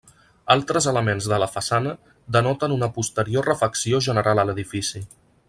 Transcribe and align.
Altres 0.53 0.87
elements 0.91 1.27
de 1.33 1.39
la 1.43 1.49
façana 1.55 1.91
denoten 2.37 2.73
una 2.79 2.91
posterior 2.97 3.47
refacció 3.53 4.01
general 4.09 4.43
a 4.45 4.49
l'edifici. 4.51 5.05